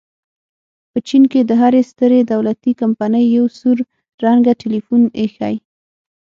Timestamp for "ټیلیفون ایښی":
4.61-5.55